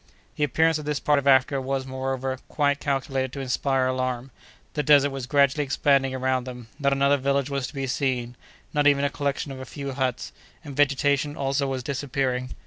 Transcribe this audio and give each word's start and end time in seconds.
The 0.35 0.43
appearance 0.43 0.79
of 0.79 0.85
this 0.85 0.99
part 0.99 1.19
of 1.19 1.27
Africa 1.27 1.61
was, 1.61 1.85
moreover, 1.85 2.39
quite 2.47 2.79
calculated 2.79 3.31
to 3.33 3.39
inspire 3.39 3.85
alarm: 3.85 4.31
the 4.73 4.81
desert 4.81 5.11
was 5.11 5.27
gradually 5.27 5.63
expanding 5.63 6.11
around 6.15 6.45
them; 6.45 6.69
not 6.79 6.91
another 6.91 7.17
village 7.17 7.51
was 7.51 7.67
to 7.67 7.73
be 7.75 7.85
seen—not 7.85 8.87
even 8.87 9.05
a 9.05 9.11
collection 9.11 9.51
of 9.51 9.59
a 9.59 9.63
few 9.65 9.91
huts; 9.91 10.31
and 10.63 10.75
vegetation 10.75 11.37
also 11.37 11.67
was 11.67 11.83
disappearing. 11.83 12.49